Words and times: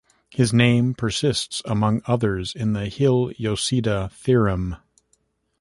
His 0.31 0.51
name 0.51 0.95
persists 0.95 1.61
among 1.63 2.01
others 2.07 2.55
in 2.55 2.73
the 2.73 2.87
Hille-Yosida 2.87 4.11
theorem. 4.11 4.77